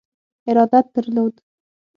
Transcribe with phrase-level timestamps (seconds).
[0.49, 1.33] ارادت درلود.